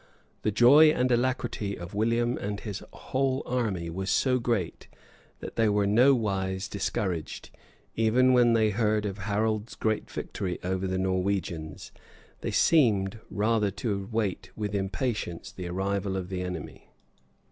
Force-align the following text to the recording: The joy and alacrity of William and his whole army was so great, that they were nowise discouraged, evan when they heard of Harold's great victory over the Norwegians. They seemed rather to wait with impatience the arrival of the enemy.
The 0.41 0.49
joy 0.49 0.89
and 0.91 1.11
alacrity 1.11 1.77
of 1.77 1.93
William 1.93 2.35
and 2.35 2.59
his 2.59 2.81
whole 2.91 3.43
army 3.45 3.87
was 3.91 4.09
so 4.09 4.39
great, 4.39 4.87
that 5.41 5.57
they 5.57 5.69
were 5.69 5.85
nowise 5.85 6.67
discouraged, 6.67 7.51
evan 7.95 8.33
when 8.33 8.53
they 8.53 8.71
heard 8.71 9.05
of 9.05 9.19
Harold's 9.19 9.75
great 9.75 10.09
victory 10.09 10.57
over 10.63 10.87
the 10.87 10.97
Norwegians. 10.97 11.91
They 12.39 12.49
seemed 12.49 13.19
rather 13.29 13.69
to 13.85 14.09
wait 14.11 14.49
with 14.55 14.73
impatience 14.73 15.51
the 15.51 15.67
arrival 15.67 16.17
of 16.17 16.29
the 16.29 16.41
enemy. 16.41 16.89